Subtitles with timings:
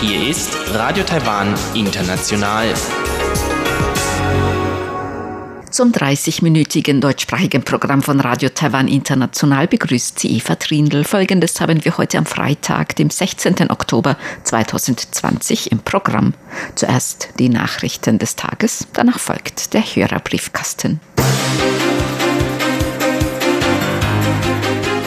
[0.00, 2.72] Hier ist Radio Taiwan International.
[5.70, 11.04] Zum 30-minütigen deutschsprachigen Programm von Radio Taiwan International begrüßt sie Eva Trindl.
[11.04, 13.70] Folgendes haben wir heute am Freitag, dem 16.
[13.70, 16.32] Oktober 2020 im Programm.
[16.76, 21.00] Zuerst die Nachrichten des Tages, danach folgt der Hörerbriefkasten.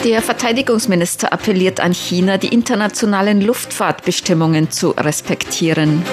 [0.04, 6.04] Der Verteidigungsminister appelliert an China, die internationalen Luftfahrtbestimmungen zu respektieren.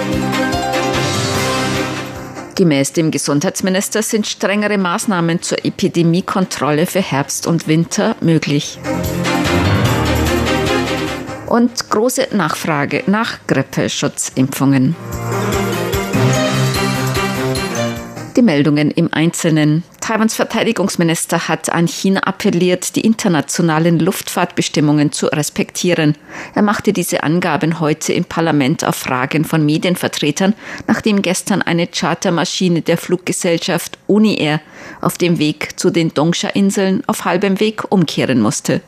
[2.56, 8.80] Gemäß dem Gesundheitsminister sind strengere Maßnahmen zur Epidemiekontrolle für Herbst und Winter möglich.
[11.46, 14.96] Und große Nachfrage nach Grippeschutzimpfungen.
[18.36, 19.84] Die Meldungen im Einzelnen.
[20.08, 26.16] Taiwans Verteidigungsminister hat an China appelliert, die internationalen Luftfahrtbestimmungen zu respektieren.
[26.54, 30.54] Er machte diese Angaben heute im Parlament auf Fragen von Medienvertretern,
[30.86, 34.62] nachdem gestern eine Chartermaschine der Fluggesellschaft Uniair
[35.02, 38.82] auf dem Weg zu den Dongsha-Inseln auf halbem Weg umkehren musste.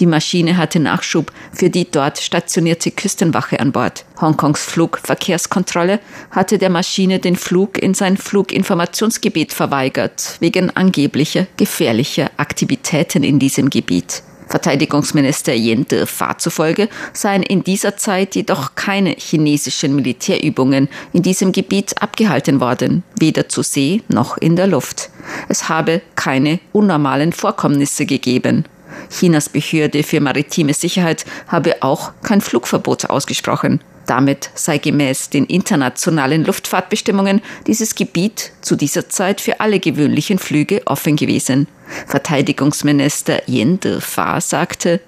[0.00, 4.04] Die Maschine hatte Nachschub für die dort stationierte Küstenwache an Bord.
[4.20, 13.22] Hongkongs Flugverkehrskontrolle hatte der Maschine den Flug in sein Fluginformationsgebiet verweigert, wegen angeblicher gefährlicher Aktivitäten
[13.22, 14.22] in diesem Gebiet.
[14.48, 22.00] Verteidigungsminister Yen Defa zufolge seien in dieser Zeit jedoch keine chinesischen Militärübungen in diesem Gebiet
[22.00, 25.10] abgehalten worden, weder zu See noch in der Luft.
[25.48, 28.64] Es habe keine unnormalen Vorkommnisse gegeben.
[29.10, 33.80] Chinas Behörde für maritime Sicherheit habe auch kein Flugverbot ausgesprochen.
[34.06, 40.80] Damit sei gemäß den internationalen Luftfahrtbestimmungen dieses Gebiet zu dieser Zeit für alle gewöhnlichen Flüge
[40.86, 41.68] offen gewesen.
[42.06, 45.00] Verteidigungsminister Yen Defa sagte,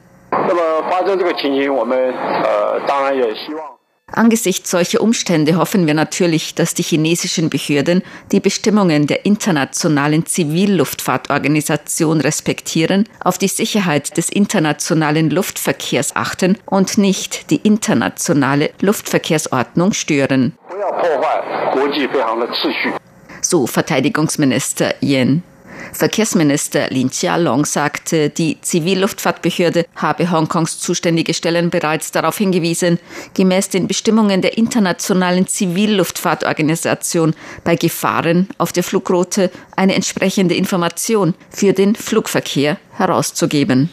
[4.13, 12.21] Angesichts solcher Umstände hoffen wir natürlich, dass die chinesischen Behörden die Bestimmungen der internationalen Zivilluftfahrtorganisation
[12.21, 20.59] respektieren, auf die Sicherheit des internationalen Luftverkehrs achten und nicht die internationale Luftverkehrsordnung stören.
[23.43, 25.43] So Verteidigungsminister Yen.
[25.93, 32.99] Verkehrsminister Lin Chia-long sagte, die Zivilluftfahrtbehörde habe Hongkongs zuständige Stellen bereits darauf hingewiesen,
[33.35, 37.35] gemäß den Bestimmungen der Internationalen Zivilluftfahrtorganisation
[37.65, 43.91] bei Gefahren auf der Flugroute eine entsprechende Information für den Flugverkehr herauszugeben.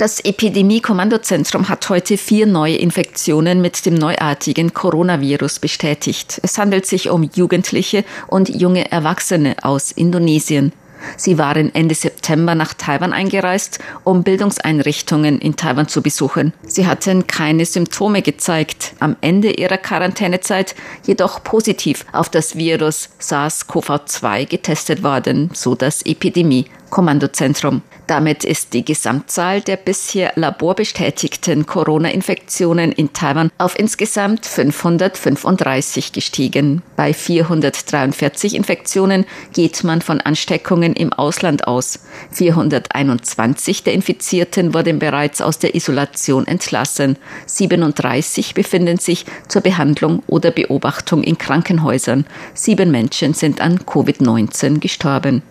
[0.00, 6.40] Das Epidemie-Kommandozentrum hat heute vier neue Infektionen mit dem neuartigen Coronavirus bestätigt.
[6.42, 10.72] Es handelt sich um Jugendliche und junge Erwachsene aus Indonesien.
[11.18, 16.54] Sie waren Ende September nach Taiwan eingereist, um Bildungseinrichtungen in Taiwan zu besuchen.
[16.66, 24.46] Sie hatten keine Symptome gezeigt, am Ende ihrer Quarantänezeit jedoch positiv auf das Virus SARS-CoV-2
[24.46, 27.82] getestet worden, so das Epidemie-Kommandozentrum.
[28.10, 36.82] Damit ist die Gesamtzahl der bisher laborbestätigten Corona-Infektionen in Taiwan auf insgesamt 535 gestiegen.
[36.96, 42.00] Bei 443 Infektionen geht man von Ansteckungen im Ausland aus.
[42.32, 47.16] 421 der Infizierten wurden bereits aus der Isolation entlassen.
[47.46, 52.26] 37 befinden sich zur Behandlung oder Beobachtung in Krankenhäusern.
[52.54, 55.44] Sieben Menschen sind an Covid-19 gestorben.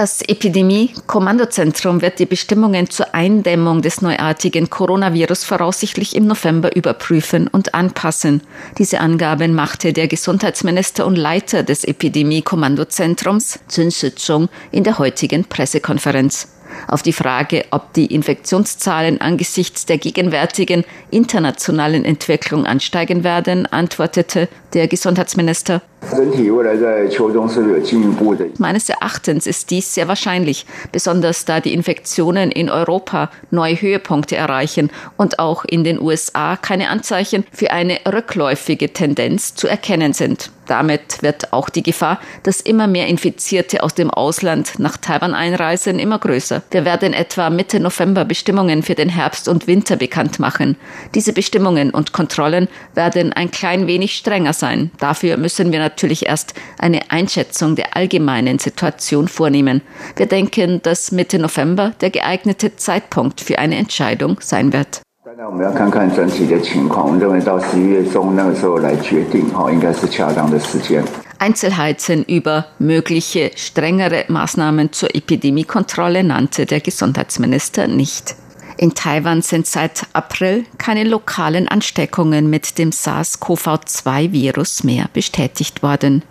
[0.00, 7.74] Das Epidemie-Kommandozentrum wird die Bestimmungen zur Eindämmung des neuartigen Coronavirus voraussichtlich im November überprüfen und
[7.74, 8.40] anpassen.
[8.78, 16.48] Diese Angaben machte der Gesundheitsminister und Leiter des Epidemie-Kommandozentrums, Zun Shi-chung, in der heutigen Pressekonferenz.
[16.88, 24.88] Auf die Frage, ob die Infektionszahlen angesichts der gegenwärtigen internationalen Entwicklung ansteigen werden, antwortete der
[24.88, 25.82] Gesundheitsminister.
[28.58, 34.90] Meines Erachtens ist dies sehr wahrscheinlich, besonders da die Infektionen in Europa neue Höhepunkte erreichen
[35.16, 40.50] und auch in den USA keine Anzeichen für eine rückläufige Tendenz zu erkennen sind.
[40.70, 45.98] Damit wird auch die Gefahr, dass immer mehr Infizierte aus dem Ausland nach Taiwan einreisen,
[45.98, 46.62] immer größer.
[46.70, 50.76] Wir werden etwa Mitte November Bestimmungen für den Herbst und Winter bekannt machen.
[51.16, 54.92] Diese Bestimmungen und Kontrollen werden ein klein wenig strenger sein.
[54.98, 59.82] Dafür müssen wir natürlich erst eine Einschätzung der allgemeinen Situation vornehmen.
[60.16, 65.00] Wir denken, dass Mitte November der geeignete Zeitpunkt für eine Entscheidung sein wird.
[71.38, 78.34] Einzelheiten über mögliche strengere Maßnahmen zur Epidemiekontrolle nannte der Gesundheitsminister nicht.
[78.80, 86.22] In Taiwan sind seit April keine lokalen Ansteckungen mit dem SARS-CoV-2-Virus mehr bestätigt worden.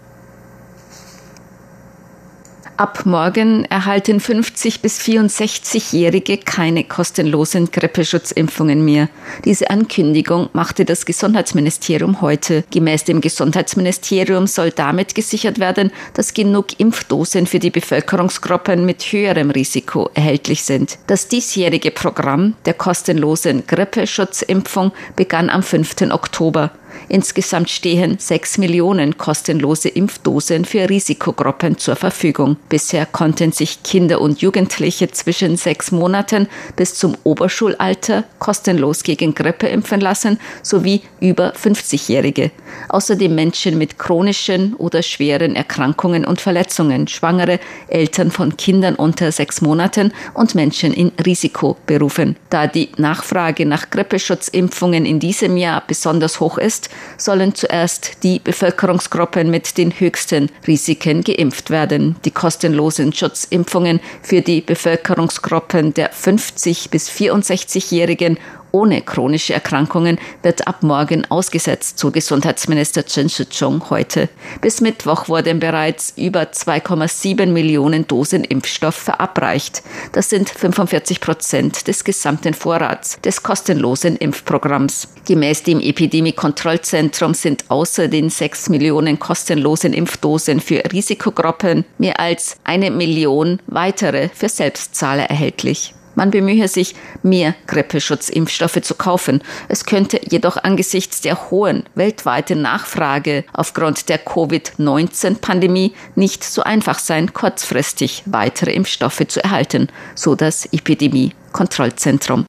[2.80, 9.10] Ab morgen erhalten 50 bis 64-Jährige keine kostenlosen Grippeschutzimpfungen mehr.
[9.44, 12.64] Diese Ankündigung machte das Gesundheitsministerium heute.
[12.72, 19.52] Gemäß dem Gesundheitsministerium soll damit gesichert werden, dass genug Impfdosen für die Bevölkerungsgruppen mit höherem
[19.52, 21.00] Risiko erhältlich sind.
[21.08, 26.10] Das diesjährige Programm der kostenlosen Grippeschutzimpfung begann am 5.
[26.12, 26.72] Oktober.
[27.08, 32.58] Insgesamt stehen sechs Millionen kostenlose Impfdosen für Risikogruppen zur Verfügung.
[32.70, 39.68] Bisher konnten sich Kinder und Jugendliche zwischen sechs Monaten bis zum Oberschulalter kostenlos gegen Grippe
[39.68, 42.52] impfen lassen, sowie über 50-Jährige.
[42.90, 49.62] Außerdem Menschen mit chronischen oder schweren Erkrankungen und Verletzungen, Schwangere, Eltern von Kindern unter sechs
[49.62, 52.36] Monaten und Menschen in Risikoberufen.
[52.50, 58.40] Da die Nachfrage nach Grippeschutzimpfungen in diesem Jahr besonders hoch ist, ist, sollen zuerst die
[58.40, 62.16] Bevölkerungsgruppen mit den höchsten Risiken geimpft werden.
[62.26, 68.38] Die kostenlosen Schutzimpfungen für die Bevölkerungsgruppen der 50 bis 64-Jährigen
[68.72, 74.30] ohne chronische Erkrankungen wird ab morgen ausgesetzt, so Gesundheitsminister Chen Shih-chung heute.
[74.62, 79.84] Bis Mittwoch wurden bereits über 2,7 Millionen Dosen Impfstoff verabreicht.
[80.12, 85.10] Das sind 45 Prozent des gesamten Vorrats des kostenlosen Impfprogramms.
[85.28, 92.92] Gemäß dem Epidemie-Kontrollzentrum sind außer den 6 Millionen kostenlosen Impfdosen für Risikogruppen mehr als eine
[92.92, 95.94] Million weitere für Selbstzahler erhältlich.
[96.20, 99.42] Man bemühe sich, mehr Grippeschutzimpfstoffe zu kaufen.
[99.70, 107.32] Es könnte jedoch angesichts der hohen weltweiten Nachfrage aufgrund der Covid-19-Pandemie nicht so einfach sein,
[107.32, 112.46] kurzfristig weitere Impfstoffe zu erhalten, so das Epidemie-Kontrollzentrum.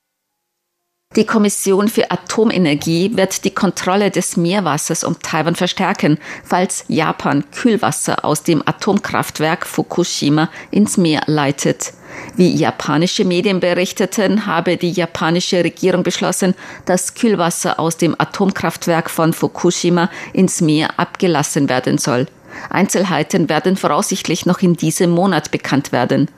[1.16, 8.24] Die Kommission für Atomenergie wird die Kontrolle des Meerwassers um Taiwan verstärken, falls Japan Kühlwasser
[8.24, 11.94] aus dem Atomkraftwerk Fukushima ins Meer leitet.
[12.36, 16.54] Wie japanische Medien berichteten, habe die japanische Regierung beschlossen,
[16.84, 22.28] das Kühlwasser aus dem Atomkraftwerk von Fukushima ins Meer abgelassen werden soll.
[22.68, 26.28] Einzelheiten werden voraussichtlich noch in diesem Monat bekannt werden.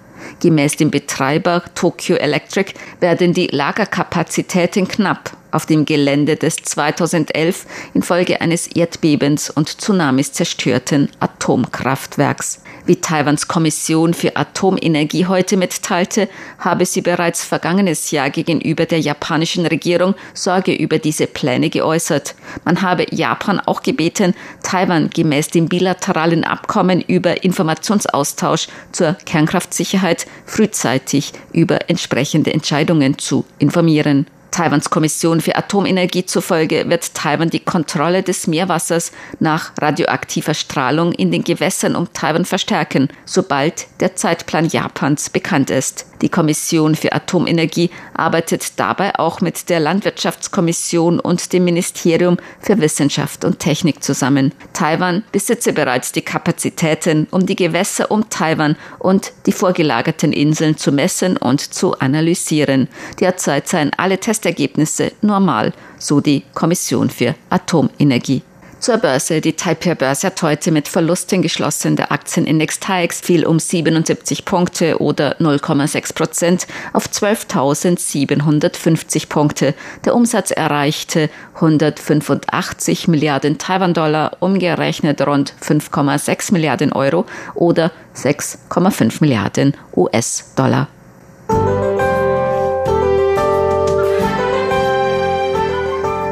[0.41, 8.41] Gemäß dem Betreiber Tokyo Electric werden die Lagerkapazitäten knapp auf dem Gelände des 2011 infolge
[8.41, 12.63] eines Erdbebens und Tsunamis zerstörten Atomkraftwerks.
[12.85, 16.29] Wie Taiwans Kommission für Atomenergie heute mitteilte,
[16.59, 22.35] habe sie bereits vergangenes Jahr gegenüber der japanischen Regierung Sorge über diese Pläne geäußert.
[22.65, 24.35] Man habe Japan auch gebeten,
[24.65, 34.27] Taiwan gemäß dem bilateralen Abkommen über Informationsaustausch zur Kernkraftsicherheit frühzeitig über entsprechende Entscheidungen zu informieren.
[34.53, 39.11] Taiwans Kommission für Atomenergie zufolge wird Taiwan die Kontrolle des Meerwassers
[39.41, 46.07] nach radioaktiver Strahlung in den Gewässern um Taiwan verstärken, sobald der Zeitplan Japans bekannt ist.
[46.23, 53.45] Die Kommission für Atomenergie arbeitet dabei auch mit der Landwirtschaftskommission und dem Ministerium für Wissenschaft
[53.45, 54.53] und Technik zusammen.
[54.73, 60.93] Taiwan besitze bereits die Kapazitäten, um die Gewässer um Taiwan und die vorgelagerten Inseln zu
[60.93, 62.89] messen und zu analysieren.
[63.19, 68.43] Derzeit seien alle Testergebnisse normal, so die Kommission für Atomenergie.
[68.83, 69.41] Zur Börse.
[69.41, 71.95] Die Taipei-Börse hat heute mit Verlusten geschlossen.
[71.95, 79.77] Der Aktienindex TAIX fiel um 77 Punkte oder 0,6 Prozent auf 12.750 Punkte.
[80.05, 87.25] Der Umsatz erreichte 185 Milliarden Taiwan-Dollar, umgerechnet rund 5,6 Milliarden Euro
[87.55, 90.89] oder 6,5 Milliarden US-Dollar.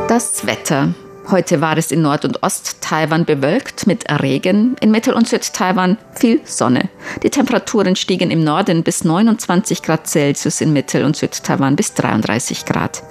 [0.09, 0.93] Das Wetter.
[1.31, 6.41] Heute war es in Nord- und Ost-Taiwan bewölkt mit Regen, in Mittel- und Süd-Taiwan viel
[6.45, 6.89] Sonne.
[7.23, 12.65] Die Temperaturen stiegen im Norden bis 29 Grad Celsius, in Mittel- und Süd-Taiwan bis 33
[12.65, 13.05] Grad.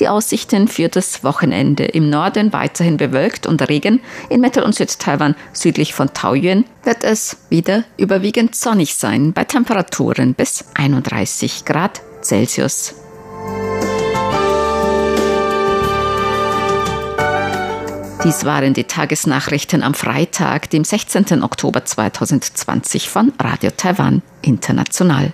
[0.00, 5.34] Die Aussichten für das Wochenende im Norden weiterhin bewölkt und Regen, in Mittel- und Süd-Taiwan
[5.52, 12.94] südlich von Taoyuan wird es wieder überwiegend sonnig sein bei Temperaturen bis 31 Grad Celsius.
[18.26, 21.44] Dies waren die Tagesnachrichten am Freitag, dem 16.
[21.44, 25.32] Oktober 2020 von Radio Taiwan International.